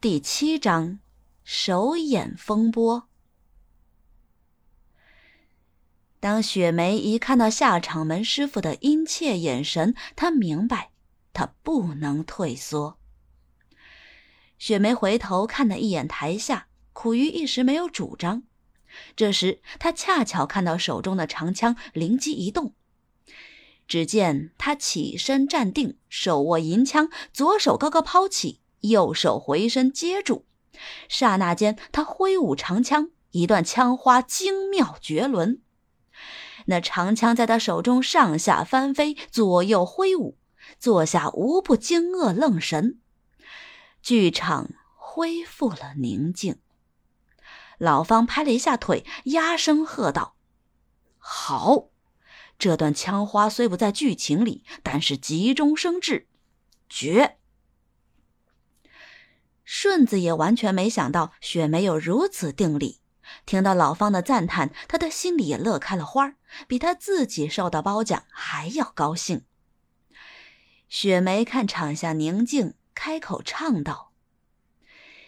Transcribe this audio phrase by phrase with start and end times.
[0.00, 1.00] 第七章，
[1.42, 3.08] 手眼风波。
[6.20, 10.92] 当雪梅一看到下场门师傅的殷切眼神，她明白，
[11.32, 12.96] 她不能退缩。
[14.56, 18.44] 雪梅回头看了一眼台下，苦于一时没有主张。
[19.16, 22.72] 这时，她恰巧看到手中的长枪灵机一动，
[23.88, 28.60] 只见她起身站定，手握银枪，左手高高抛起。
[28.80, 30.44] 右手回身接住，
[31.08, 35.60] 刹那间，他挥舞长枪，一段枪花精妙绝伦。
[36.66, 40.36] 那长枪在他手中上下翻飞，左右挥舞，
[40.78, 43.00] 坐下无不惊愕愣神。
[44.02, 46.58] 剧场恢复了宁静。
[47.78, 50.34] 老方拍了一下腿，压声喝道
[51.18, 51.88] ：“好！
[52.58, 56.26] 这段枪花虽不在剧情里，但是急中生智，
[56.88, 57.36] 绝！”
[59.70, 63.00] 顺子也完全没想到雪梅有如此定力，
[63.44, 66.32] 听到老方的赞叹，他的心里也乐开了花
[66.66, 69.44] 比他自己受到褒奖还要高兴。
[70.88, 74.14] 雪梅看场下宁静，开口唱道：“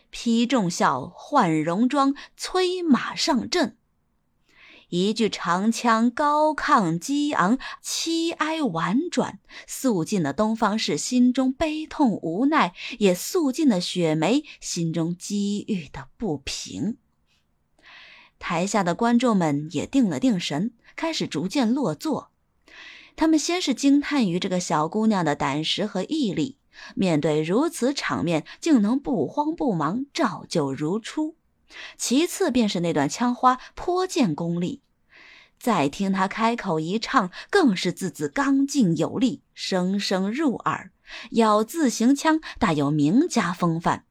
[0.08, 3.76] 披重孝，换戎装，催马上阵。”
[4.90, 16.98] 一句长腔高亢激昂，凄哀婉转，诉尽了东方氏心中悲痛无奈，也诉尽了雪梅心中积郁的不平。
[18.40, 22.32] 台下的观众们也定了定神，开始逐渐落座。
[23.14, 26.56] 他们先是惊叹于这个小姑娘的胆识和毅力，
[26.96, 31.36] 面对如此场面竟能不慌不忙，照旧如初。
[31.96, 34.82] 其次便是那段枪花颇见功力，
[35.58, 40.90] 再听他开口一唱，更是字字刚劲有力，声声入耳，
[41.32, 44.04] 咬字行腔，大有名家风范。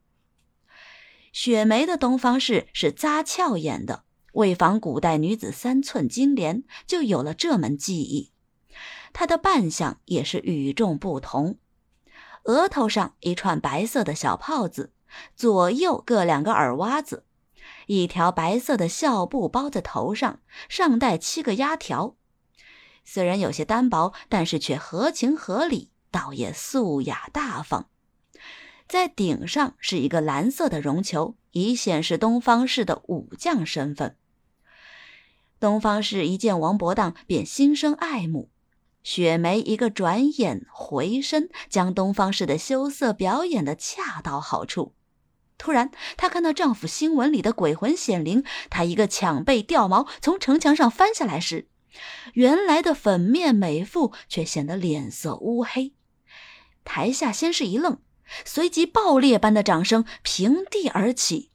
[1.32, 8.32] 雪梅的东方式是扎俏演的，为仿古代女子三寸金莲，就有了这门技艺。
[9.14, 11.58] 她的扮相也是与众不同，
[12.46, 14.94] 额头上一串白色的小泡子，
[15.36, 17.26] 左右各两个耳挖子。
[17.90, 22.16] 一条白色的孝布包在头上，上戴七个压条，
[23.04, 27.90] 虽然有些单薄，但是却合情合理，倒也素雅大方。
[28.88, 34.16] 在顶上是一个蓝色的绒球，以显示东方氏的武将身份。
[35.60, 38.52] 东方氏一见王伯当，便心生爱慕。
[39.02, 44.94] 雪梅一个转眼回身，将东方氏的羞涩表演的恰到好处。
[45.60, 51.68] 突然，她看到丈夫新闻里的鬼魂显灵，她一个抢背掉毛，从城墙上翻下来时，
[52.34, 55.94] 原来的粉面美妇却显得脸色乌黑。
[56.84, 58.00] 台下先是一愣，
[58.46, 61.52] 随即爆裂般的掌声平地而起。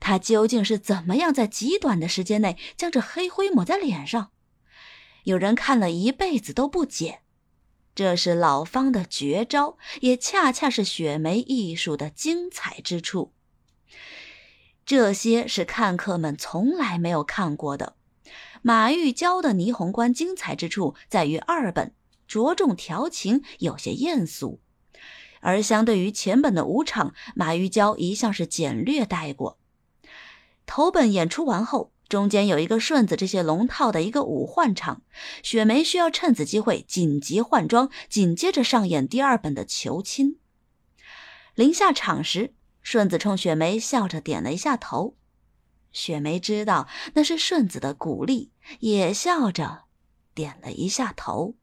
[0.00, 4.30] 她究竟是怎么样在极短的时间内将这黑灰抹在脸上？
[5.24, 7.20] 有人看了一辈子都不解。
[7.94, 13.32] 这是老方的绝招，也恰恰是雪梅艺术的精彩之处。
[14.86, 17.96] 这些是看客们从来没有看过的。
[18.62, 21.94] 马玉娇的霓虹关精彩之处在于二本
[22.26, 24.60] 着重调情，有些艳俗；
[25.40, 29.58] 而相对于前本的武场，马玉娇一向是简略带过。
[30.64, 31.92] 头本演出完后。
[32.10, 35.02] 中间有一个顺子这些龙套的一个武换场，
[35.44, 40.40] 雪梅需要趁此机会紧急换装，紧接着上演第二本的求亲。
[41.54, 45.14] 临下场时，顺子冲雪梅笑着点了一下头，
[45.92, 48.50] 雪梅知道那是顺子的鼓励，
[48.80, 49.84] 也笑着
[50.34, 51.54] 点了一下头。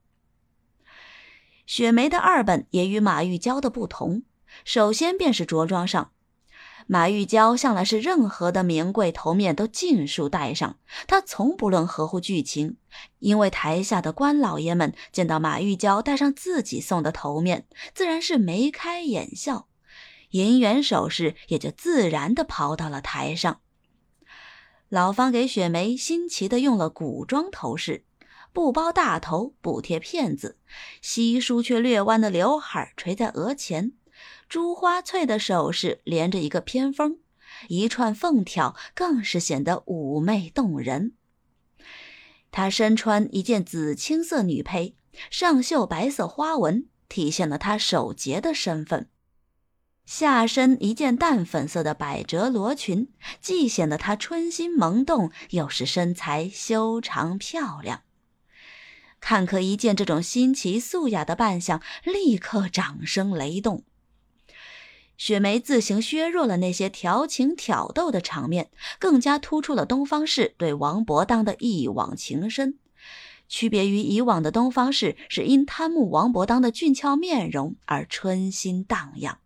[1.65, 4.23] 雪梅的二本也与马玉娇的不同，
[4.63, 6.13] 首先便是着装上。
[6.89, 12.77] 马玉娇向来是任何的名贵头面都尽数戴上，她从不论合乎剧情，
[13.19, 19.67] 因为台下的官老爷们见到马玉娇戴上自己送的头面，自然是眉开眼笑，
[20.29, 23.59] 银元首饰也就自然的抛到了台上。
[24.87, 28.05] 老方给雪梅新奇的用了古装头饰，
[28.53, 30.57] 不包大头，不贴片子，
[31.01, 33.91] 稀疏却略弯的刘海垂在额前。
[34.49, 37.19] 珠花翠的首饰连着一个偏锋，
[37.67, 41.13] 一串凤条更是显得妩媚动人。
[42.51, 44.95] 她身穿一件紫青色女胚，
[45.29, 49.09] 上绣白色花纹，体现了她守节的身份。
[50.05, 53.09] 下身一件淡粉色的百褶罗裙，
[53.41, 58.03] 既显得她春心萌动，又是身材修长漂亮。
[59.19, 63.83] 看客一见这种新奇素雅的扮相，立刻掌声雷动。
[65.17, 68.69] 雪梅自行削弱了那些调情挑逗的场面，
[68.99, 72.77] 更加突出了东方氏对王伯当的一往情深。
[73.49, 79.39] 区别于以往的东方氏，是因贪慕王伯当的俊俏面容而春心荡漾。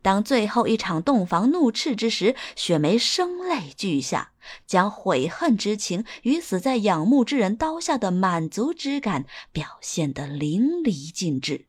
[0.00, 4.32] 当最后一场洞房怒斥之时，雪梅声泪俱下，
[4.66, 11.66] 将悔恨之情与死在仰慕之人刀下的满足之感表现得淋漓尽致。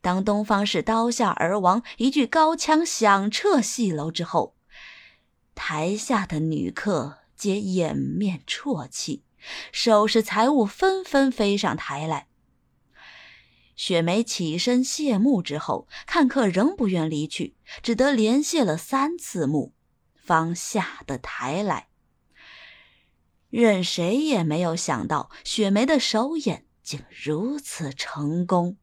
[0.00, 4.54] 当东方氏刀下而亡，一句高腔响彻戏楼之后，
[5.54, 9.24] 台下的女客皆掩面啜泣。
[9.70, 12.26] 收拾财物，纷纷飞上台来。
[13.76, 19.72] 雪梅起身谢幕之后，看客仍不愿离去，只得连谢了三次幕，
[20.16, 21.86] 方下得台来。
[23.50, 28.76] 任谁也没有想到，雪梅的首演竟如此成功。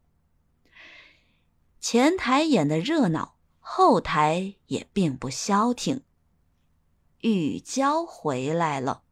[1.88, 6.04] 前台演的热闹，后台也并不消停。
[7.20, 9.04] 玉娇回来了。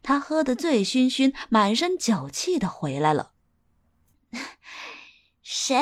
[0.00, 3.32] 她喝得醉醺醺，满身酒气的回来了。
[5.42, 5.76] 谁？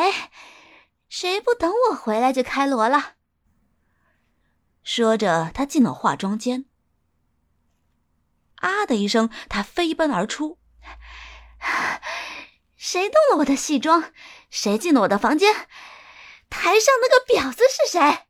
[1.11, 3.17] 谁不等我回来就开锣了？
[4.83, 6.65] 说着，她进了化妆间。
[8.55, 10.59] 啊的一声，她飞奔而出。
[12.75, 14.15] 谁动了我的戏装？
[14.51, 15.55] 谁进了我的房间？
[16.51, 18.27] 台上那个婊子是谁？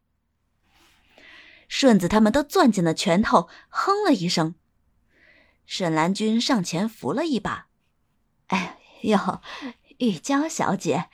[1.68, 4.54] 顺子他们都攥紧了拳头，哼了一声。
[5.64, 7.68] 沈兰君上前扶了一把
[8.48, 9.40] ，“哎呦，
[9.98, 11.08] 玉娇小姐，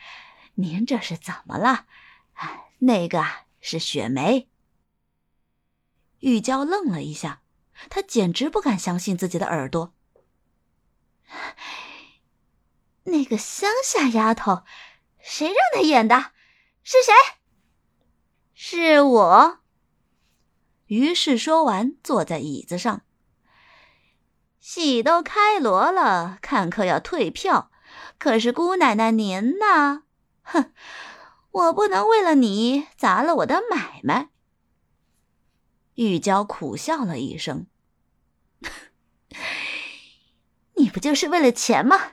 [0.54, 1.86] 您这是怎么了？
[2.78, 3.24] 那个
[3.60, 4.48] 是雪梅。”
[6.20, 7.42] 玉娇愣了一下，
[7.90, 9.94] 她简直不敢相信自己的耳朵。
[13.04, 14.64] 那个乡下丫头，
[15.28, 16.30] 谁让他演的？
[16.84, 17.12] 是谁？
[18.54, 19.58] 是我。
[20.86, 23.02] 于是说完，坐在椅子上。
[24.60, 27.72] 戏都开锣了，看客要退票。
[28.18, 30.04] 可是姑奶奶您呢？
[30.42, 30.72] 哼，
[31.50, 34.30] 我不能为了你砸了我的买卖。
[35.96, 37.66] 玉娇苦笑了一声
[40.76, 42.12] ：“你不就是为了钱吗？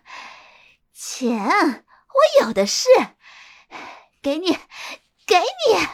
[0.91, 2.87] 钱我有的是，
[4.21, 4.57] 给你，
[5.25, 5.87] 给你。”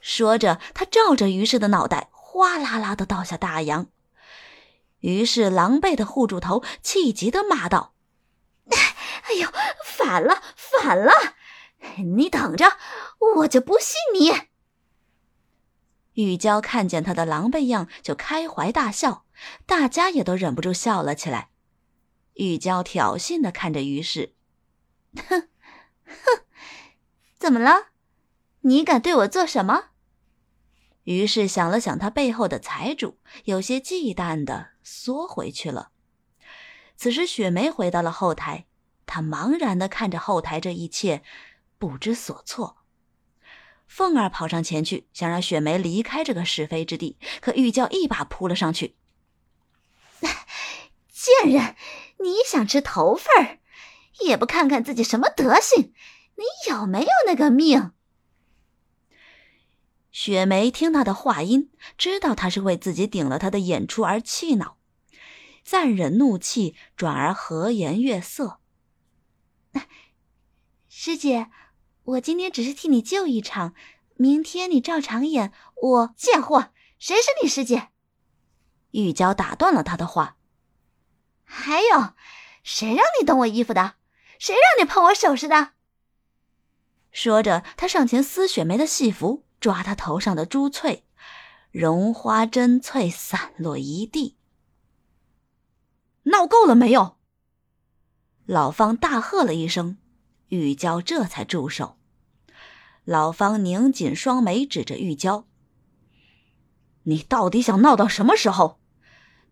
[0.00, 3.86] 说着，他照着于氏的脑袋哗啦啦的倒下大洋。
[4.98, 7.94] 于是，狼狈的护住头，气急的骂道
[9.24, 9.48] ：“哎呦，
[9.84, 11.12] 反了，反了！
[12.16, 12.76] 你等着，
[13.36, 14.48] 我就不信你！”
[16.14, 19.24] 玉娇看见他的狼狈样，就开怀大笑，
[19.64, 21.51] 大家也都忍不住笑了起来。
[22.34, 24.34] 玉娇挑衅的看着于氏
[25.16, 25.48] ：“哼，
[26.06, 26.44] 哼，
[27.38, 27.88] 怎么了？
[28.62, 29.90] 你敢对我做什么？”
[31.04, 35.90] 于是想了想他背后的财主，有些忌惮的缩回去了。
[36.96, 38.66] 此时雪梅回到了后台，
[39.04, 41.24] 她茫然的看着后台这一切，
[41.76, 42.78] 不知所措。
[43.88, 48.94] 凤儿跑上前去，想让雪梅离开这个是非之地，可玉娇一把扑了上去。
[51.10, 51.74] 贱人，
[52.22, 53.58] 你想吃头份儿，
[54.20, 55.92] 也不看看自己什么德行，
[56.36, 57.92] 你有没有那个命？
[60.10, 64.76] 雪梅听他的话音，知道他是为自己顶了他的演出而气恼，
[65.64, 68.60] 暂忍怒气，转而和颜悦色
[70.86, 71.48] ：“师姐，
[72.04, 73.74] 我今天只是替你救一场，
[74.16, 75.52] 明天你照常演。
[75.74, 77.88] 我贱货，谁是你师姐？”
[78.92, 80.36] 玉娇打断了他的话
[81.54, 82.14] ：“还有，
[82.62, 83.96] 谁让你动我衣服的？
[84.38, 85.72] 谁让你碰我首饰的？”
[87.12, 89.44] 说着，他上前撕雪梅的戏服。
[89.60, 91.04] 抓她头上的珠翠，
[91.70, 94.36] 绒花针翠散落一地。
[96.24, 97.16] 闹够了没有？
[98.44, 99.98] 老方大喝了一声，
[100.48, 101.96] 玉娇这才住手。
[103.04, 105.46] 老方拧紧双眉，指着玉娇
[107.06, 108.80] ：“你到底想闹到什么时候？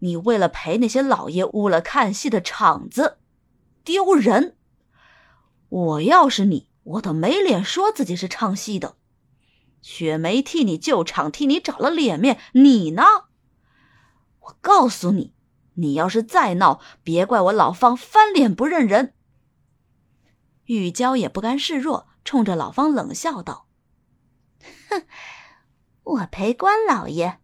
[0.01, 3.19] 你为了陪那些老爷误了看戏的场子，
[3.83, 4.57] 丢人！
[5.69, 8.97] 我要是你，我都没脸说自己是唱戏的。”
[9.81, 13.03] 雪梅替你救场，替你找了脸面，你呢？
[14.41, 15.33] 我告诉你，
[15.75, 19.15] 你要是再闹，别怪我老方翻脸不认人。
[20.65, 23.67] 玉娇也不甘示弱，冲着老方冷笑道
[24.91, 25.03] ：“哼，
[26.03, 27.41] 我陪关老爷，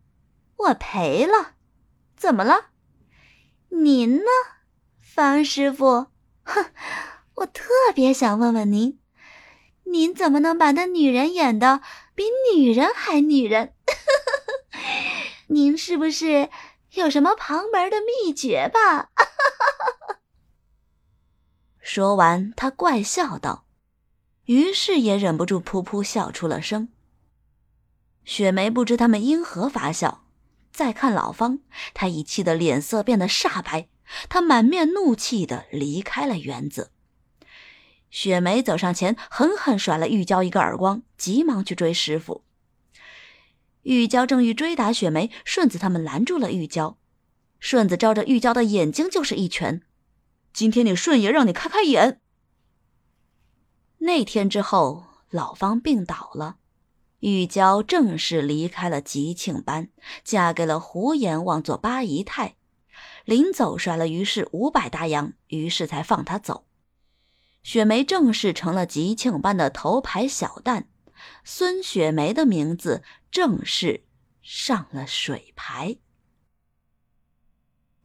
[0.56, 1.55] 我赔了，
[2.26, 2.71] 怎么了？
[3.68, 4.25] 您呢，
[5.00, 6.09] 方师傅？
[6.42, 6.73] 哼，
[7.37, 8.99] 我特别想问问您。”
[9.88, 11.83] 您怎么能把那女人演的
[12.16, 13.75] 比女人还女人？
[15.47, 16.50] 您是不是
[16.95, 19.11] 有什么旁门的秘诀吧？
[21.78, 23.66] 说完，他怪笑道，
[24.47, 26.88] 于是也忍不住噗噗笑出了声。
[28.25, 30.25] 雪梅不知他们因何发笑，
[30.76, 31.61] 再看老方，
[31.95, 33.88] 他已气得脸色变得煞白，
[34.28, 36.90] 他满面怒气的离开了园子。
[38.11, 42.45] 雪梅走上前，狠狠甩了玉娇一个耳光，急忙去追师傅。
[43.85, 46.99] 玉娇正欲追打雪梅，顺子他们拦住了玉娇。
[47.59, 49.80] 顺子照着玉娇的眼睛就是一拳。
[50.52, 52.21] 今天你顺爷让你开开眼。
[53.99, 56.59] 那天之后，老方病倒了，
[57.26, 59.88] 玉娇正式离开了吉庆班，
[60.23, 62.54] 嫁给了胡延旺做八姨太。
[63.25, 66.68] 临走甩了于氏五百大洋，于是才放她走。
[67.64, 70.85] 雪梅正式成了吉庆班的头牌小旦，
[71.42, 74.04] 孙雪梅的名字正式
[74.40, 75.97] 上了水牌。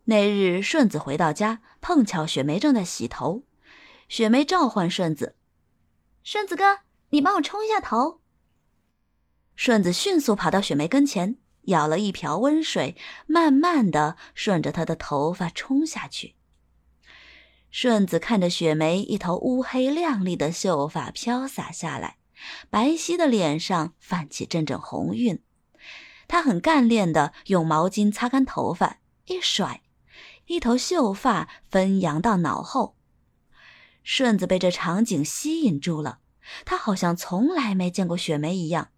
[0.05, 3.43] 那日，顺子回到家，碰巧雪梅正在洗头。
[4.09, 5.35] 雪梅召唤顺子
[6.23, 6.79] ：“顺子哥，
[7.11, 8.20] 你帮我冲一下头。”
[9.63, 12.95] 顺子迅速跑到雪梅跟前，舀了一瓢温水，
[13.27, 16.33] 慢慢的顺着她的头发冲下去。
[17.69, 22.17] 顺子看着雪梅一头乌黑亮丽的秀发飘洒下来，
[22.71, 25.43] 白皙的脸上泛起阵阵红晕。
[26.27, 29.83] 他很干练的用毛巾擦干头发，一甩，
[30.47, 32.95] 一头秀发分扬到脑后。
[34.01, 36.17] 顺子被这场景吸引住了，
[36.65, 38.89] 他好像从来没见过雪梅一样。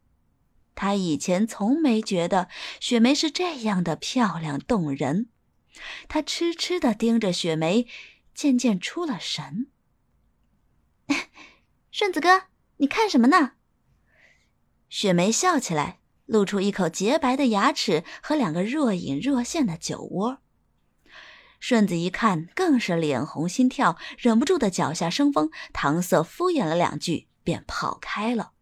[0.75, 2.49] 他以前从没觉得
[2.79, 5.29] 雪梅是这样的漂亮动人。
[6.07, 7.87] 他痴痴的盯着雪梅。
[8.35, 9.67] 渐渐出了神，
[11.91, 12.45] 顺子哥，
[12.77, 13.51] 你看什么呢？
[14.89, 20.39] 雪梅笑起来，露出一口洁白的牙齿和两个若隐若现的酒窝。
[21.59, 28.52] 顺子一看，更是脸红心跳，忍不住的脚下生风，搪塞敷衍了两句，便跑开了。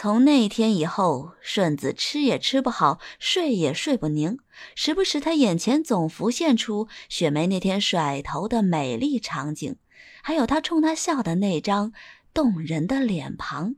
[0.00, 4.38] 从那天以后，顺子吃也吃不好，睡也睡不宁。
[4.76, 9.74] 时不时，他眼前总浮现出雪梅那天甩头的美丽场景，
[10.22, 11.92] 还有他冲他笑的那张
[12.32, 13.74] 动人的脸庞，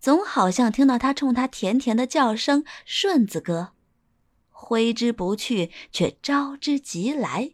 [0.00, 3.74] 总好像听到他冲他甜甜的叫声“顺子哥”，
[4.48, 7.52] 挥之不去，却招之即来。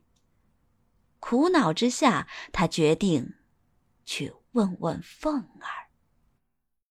[1.18, 3.34] 苦恼之下，他决定
[4.06, 5.87] 去问问凤儿。